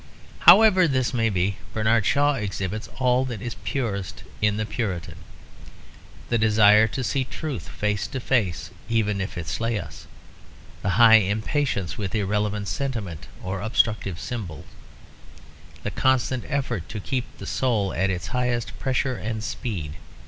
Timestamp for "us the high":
9.79-11.17